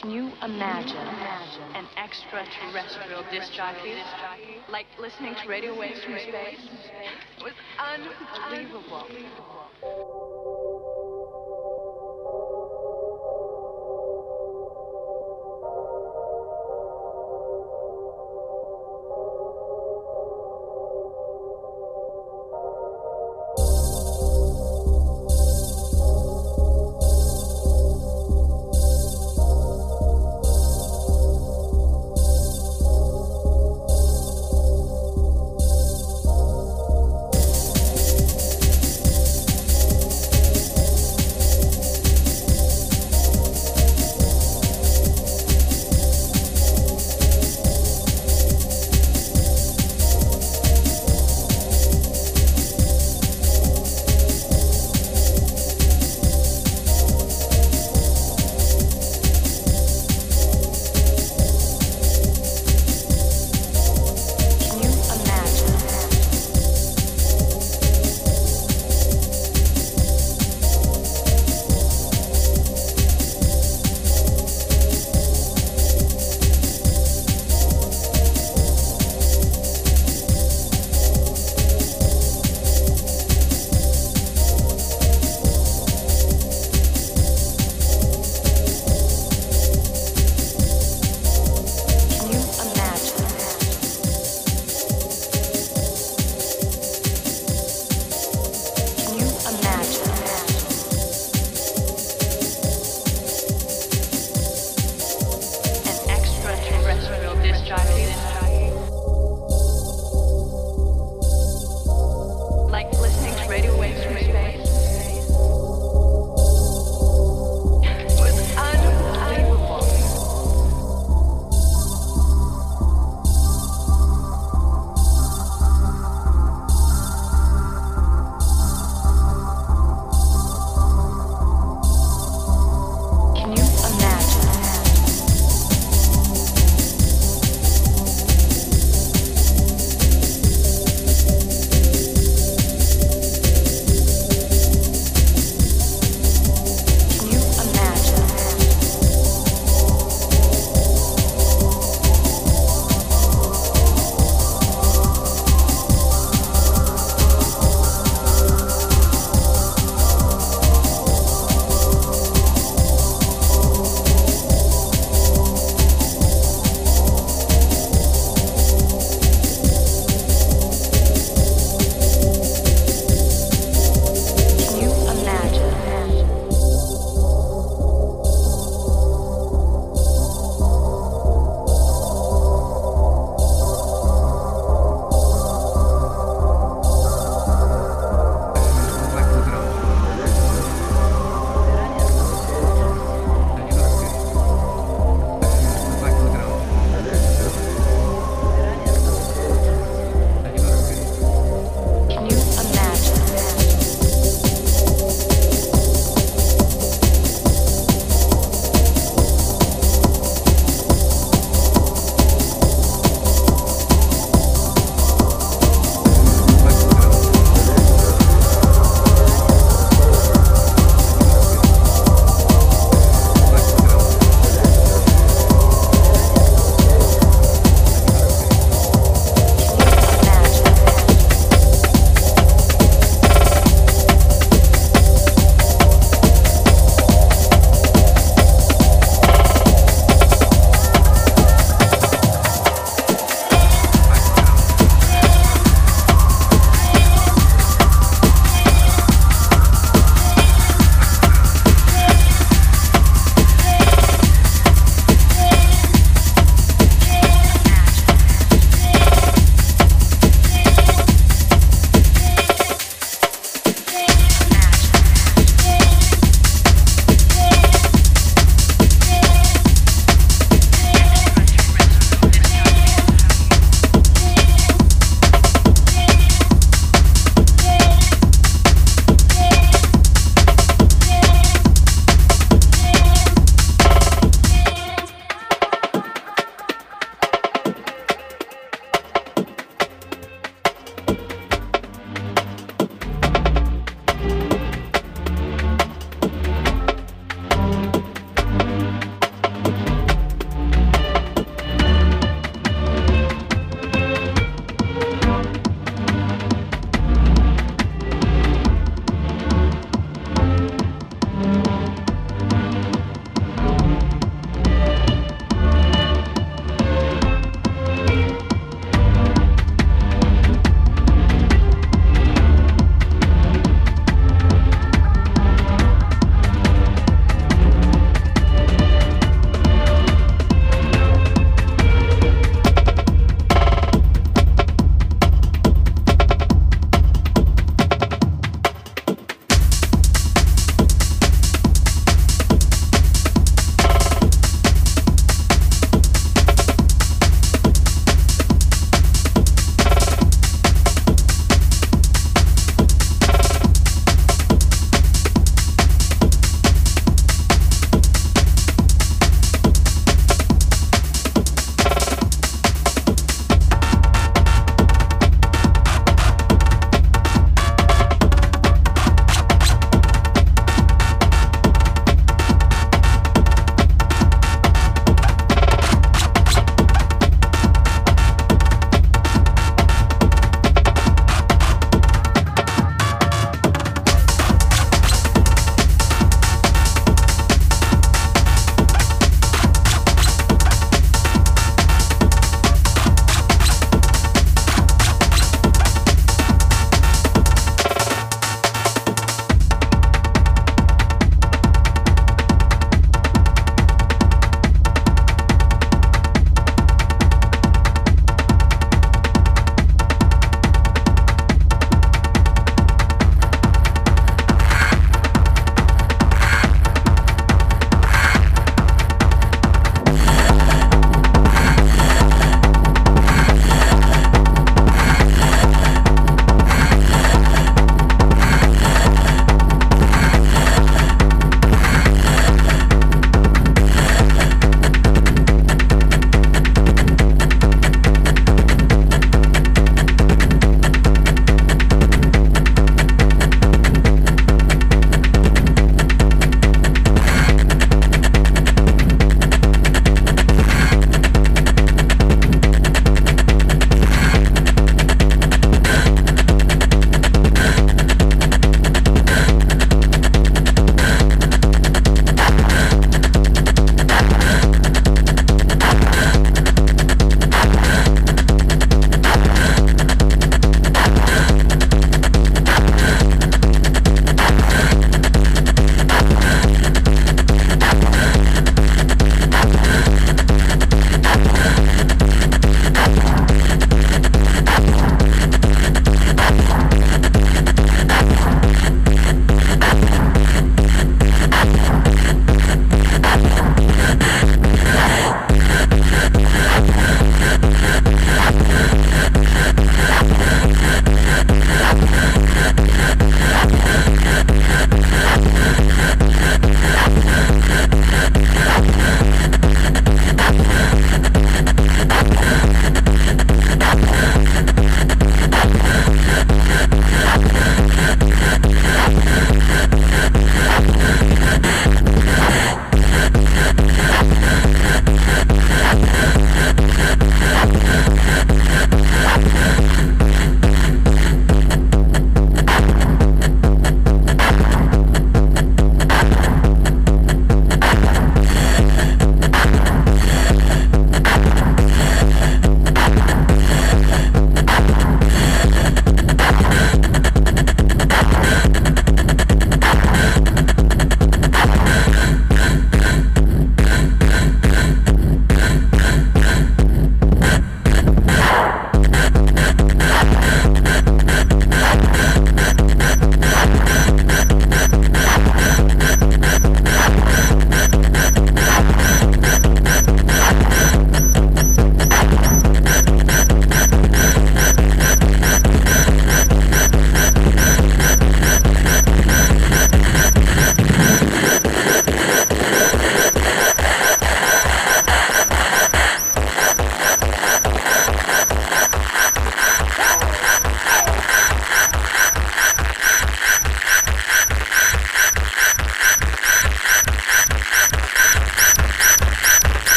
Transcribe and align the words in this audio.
Can 0.00 0.10
you 0.12 0.32
imagine 0.42 0.96
an 1.74 1.86
extraterrestrial 1.98 3.22
disc 3.30 3.52
jockey? 3.52 3.96
Like 4.70 4.86
listening 4.98 5.34
to 5.42 5.48
radio 5.48 5.78
waves 5.78 6.02
from 6.02 6.18
space? 6.18 6.58
It 7.36 7.44
was 7.44 7.52
unbelievable. 7.78 9.04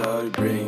Up, 0.00 0.32
shawty, 0.32 0.59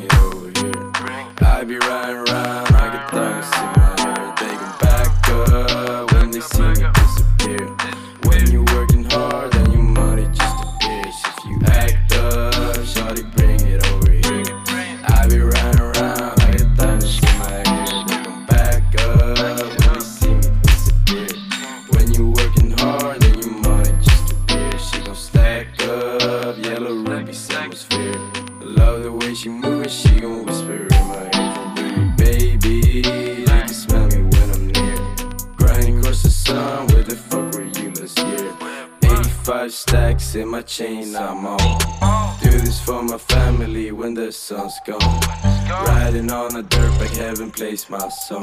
the 44.85 44.97
sun's 44.97 45.03
gone. 45.03 45.87
Riding 45.87 46.31
on 46.31 46.57
a 46.57 46.63
dirt 46.63 46.99
bike, 46.99 47.11
heaven 47.11 47.51
plays 47.51 47.89
my 47.91 48.09
song. 48.09 48.43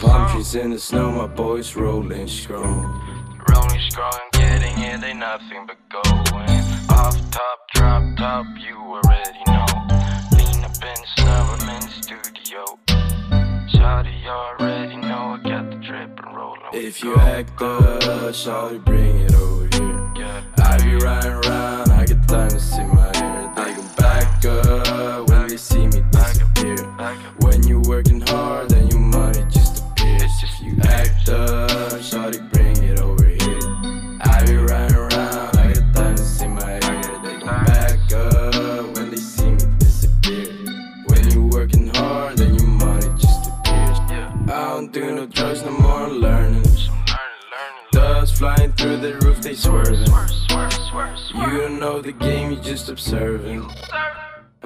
Palm 0.00 0.30
trees 0.30 0.54
in 0.54 0.70
the 0.70 0.78
snow, 0.78 1.10
my 1.10 1.26
boys 1.26 1.76
rolling 1.76 2.28
strong. 2.28 2.84
Rolling 3.48 3.80
strong, 3.88 4.18
getting 4.32 4.78
it, 4.78 5.02
ain't 5.02 5.18
nothing 5.18 5.66
but 5.66 5.78
going. 5.88 6.48
Off 6.90 7.16
top, 7.30 7.68
drop 7.74 8.16
top, 8.16 8.46
you 8.58 8.76
already 8.76 9.42
know. 9.46 9.66
Lean 10.36 10.64
up 10.64 10.74
in 10.74 10.96
the 11.00 11.08
snow, 11.16 11.56
I'm 11.58 11.68
in 11.76 11.82
studio. 12.02 12.78
Shawty, 13.72 14.22
you 14.22 14.28
already 14.28 14.96
know 14.96 15.38
I 15.38 15.40
got 15.42 15.70
the 15.70 15.76
drip 15.76 16.18
and 16.18 16.36
rolling. 16.36 16.60
If 16.72 17.02
you 17.02 17.16
act 17.16 17.60
up, 17.62 18.02
shawty, 18.34 18.84
bring 18.84 19.20
it 19.20 19.34
over 19.34 19.68
here. 19.76 20.44
I 20.62 20.78
be 20.82 20.94
riding 20.96 21.32
around, 21.32 21.90
I 21.90 22.04
get 22.06 22.28
time 22.28 22.50
to 22.50 22.60
see 22.60 22.82
my. 22.84 23.10
They 23.12 23.19
back 24.42 25.28
when 25.28 25.48
they 25.48 25.56
see 25.56 25.86
me 25.86 26.02
disappear. 26.10 26.76
When 27.40 27.66
you 27.66 27.80
working 27.80 28.20
hard, 28.20 28.70
then 28.70 28.88
your 28.88 29.00
money 29.00 29.44
just 29.50 29.84
appears. 29.84 30.32
If 30.42 30.60
you 30.62 30.78
act 30.82 31.28
up, 31.28 31.70
shawty, 32.00 32.40
bring 32.52 32.76
it 32.82 33.00
over 33.00 33.24
here. 33.24 33.60
I 34.22 34.44
be 34.46 34.56
riding 34.56 34.96
around, 34.96 35.58
I 35.58 35.72
get 35.72 35.92
diamonds 35.92 36.40
in 36.42 36.54
my 36.54 36.70
hair. 36.70 37.20
They 37.22 37.38
gon' 37.38 37.64
back 37.64 38.12
up 38.12 38.96
when 38.96 39.10
they 39.10 39.16
see 39.16 39.50
me 39.50 39.64
disappear. 39.78 40.52
When 41.06 41.30
you 41.30 41.46
working 41.46 41.88
hard, 41.88 42.38
then 42.38 42.54
your 42.54 42.66
money 42.66 43.08
just 43.18 43.48
appears. 43.48 43.98
I 44.08 44.68
don't 44.70 44.92
do 44.92 45.14
no 45.14 45.26
drugs 45.26 45.62
no 45.64 45.72
more, 45.72 46.04
I'm 46.04 46.12
learning. 46.12 46.64
Doves 47.92 48.32
flying 48.38 48.72
through 48.72 48.98
the 48.98 49.18
roof, 49.18 49.42
they 49.42 49.54
swerving. 49.54 50.06
You 51.34 51.58
don't 51.58 51.80
know 51.80 52.00
the 52.00 52.12
game, 52.12 52.52
you 52.52 52.56
just 52.58 52.88
observing. 52.88 53.68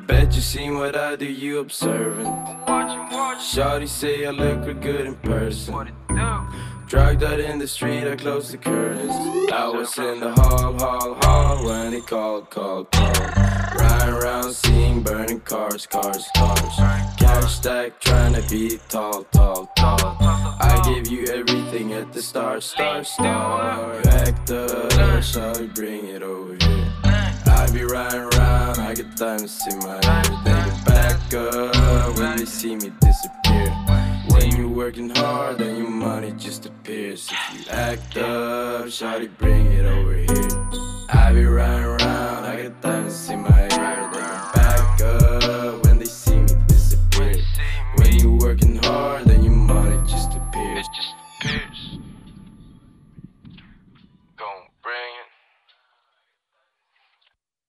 Bet 0.07 0.35
you 0.35 0.43
seen 0.43 0.77
what 0.77 0.97
I 0.97 1.17
do, 1.17 1.25
you 1.25 1.57
watching. 1.57 2.27
Shawty 3.39 3.89
say 3.89 4.27
I 4.27 4.31
look 4.31 4.67
real 4.67 4.75
good 4.75 5.07
in 5.07 5.15
person. 5.17 5.73
What 5.73 5.87
it 5.89 5.95
do? 6.09 6.15
Dragged 6.87 7.23
out 7.23 7.41
in 7.41 7.59
the 7.59 7.67
street, 7.67 8.07
I 8.07 8.15
closed 8.15 8.53
the 8.53 8.59
curtains. 8.59 9.15
I 9.51 9.69
was 9.69 9.97
in 9.99 10.21
the 10.21 10.33
hall, 10.33 10.79
hall, 10.79 11.15
hall 11.23 11.65
when 11.65 11.93
they 11.93 12.01
called, 12.03 12.51
called, 12.51 12.91
called. 12.93 13.19
Riding 13.77 14.15
around, 14.15 14.53
seeing 14.53 15.03
burning 15.03 15.41
cars, 15.41 15.87
cars, 15.87 16.29
cars. 16.37 16.77
Cash 17.19 17.55
stack, 17.55 17.99
trying 18.01 18.35
to 18.35 18.43
be 18.51 18.79
tall, 18.91 19.25
tall, 19.33 19.73
tall. 19.77 20.17
I 20.21 20.83
give 20.85 21.11
you 21.11 21.27
everything 21.29 21.95
at 21.95 22.13
the 22.13 22.21
start, 22.21 22.63
start, 22.63 23.07
start. 23.07 24.07
Act 24.07 24.51
up, 24.51 24.71
shawty, 25.23 25.75
bring 25.75 26.07
it 26.09 26.23
over 26.23 26.57
here. 26.61 26.84
I 27.75 27.77
be 27.77 27.85
riding 27.87 28.21
around, 28.21 28.79
I 28.79 28.95
get 28.95 29.17
diamonds 29.17 29.61
in 29.69 29.81
my 29.81 29.99
hair. 30.07 30.23
They 30.45 30.53
can 30.53 30.85
back 30.85 31.35
up 31.35 32.17
when 32.17 32.37
they 32.37 32.45
see 32.45 32.77
me 32.77 32.93
disappear. 33.01 33.69
When 34.29 34.55
you 34.55 34.69
working 34.69 35.11
hard, 35.11 35.59
then 35.59 35.79
your 35.79 35.91
money 35.91 36.31
just 36.39 36.67
appears. 36.67 37.29
If 37.33 37.67
you 37.67 37.73
act 37.73 38.17
up, 38.17 38.87
shawty, 38.87 39.29
bring 39.39 39.67
it 39.73 39.87
over 39.87 40.15
here. 40.15 41.09
I 41.09 41.33
be 41.33 41.45
riding 41.47 41.85
around, 41.85 42.45
I 42.45 42.63
get 42.63 42.81
diamonds 42.81 43.29
in 43.29 43.43
my 43.43 43.51
hair. 43.51 44.09
They 44.13 44.21
back 44.21 45.01
up 45.01 45.85
when 45.85 45.99
they 45.99 46.05
see 46.05 46.37
me 46.37 46.55
disappear. 46.69 47.35
When 47.97 48.13
you 48.21 48.37
working 48.37 48.77
hard, 48.85 49.25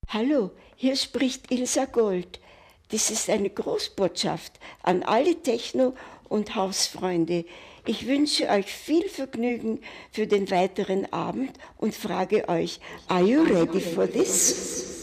Hallo, 0.10 0.52
hier 0.76 0.96
spricht 0.96 1.52
Ilsa 1.52 1.86
Gold. 1.86 2.40
Dies 2.92 3.10
ist 3.10 3.28
eine 3.28 3.50
Großbotschaft 3.50 4.54
an 4.84 5.02
alle 5.02 5.42
Techno- 5.42 5.96
und 6.30 6.56
Hausfreunde. 6.56 7.44
Ich 7.88 8.06
wünsche 8.06 8.48
euch 8.50 8.68
viel 8.68 9.10
Vergnügen 9.10 9.80
für 10.12 10.28
den 10.28 10.52
weiteren 10.52 11.12
Abend 11.12 11.58
und 11.78 11.96
frage 11.96 12.48
euch, 12.50 12.80
are 13.08 13.24
you 13.24 13.42
ready 13.42 13.80
for 13.80 14.08
this? 14.10 14.95